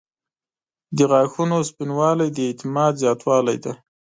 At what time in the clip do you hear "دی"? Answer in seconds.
3.63-3.73